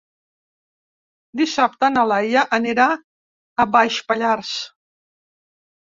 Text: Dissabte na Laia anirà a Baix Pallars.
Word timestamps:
Dissabte 1.41 1.91
na 1.93 2.05
Laia 2.13 2.45
anirà 2.59 2.89
a 3.65 3.69
Baix 3.77 4.03
Pallars. 4.09 4.59